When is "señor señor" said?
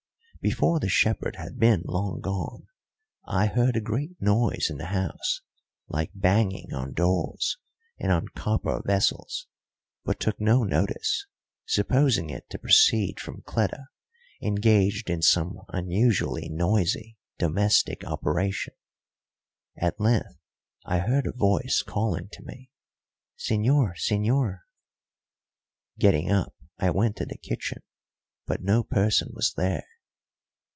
23.37-24.61